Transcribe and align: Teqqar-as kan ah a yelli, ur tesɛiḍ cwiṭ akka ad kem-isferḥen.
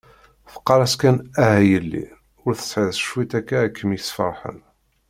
Teqqar-as 0.51 0.95
kan 1.01 1.17
ah 1.45 1.55
a 1.61 1.67
yelli, 1.69 2.05
ur 2.45 2.51
tesɛiḍ 2.55 2.91
cwiṭ 3.05 3.31
akka 3.39 3.55
ad 3.63 3.71
kem-isferḥen. 3.77 4.59